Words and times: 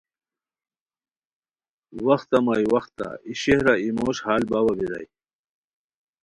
وختہ 2.05 2.37
مائی 2.45 2.65
وختہ 2.73 3.07
ای 3.27 3.33
شہرہ 3.41 3.73
ای 3.81 3.89
موش 3.97 4.17
ہال 4.25 4.43
باوا 4.51 4.73
بیرائے 4.77 5.05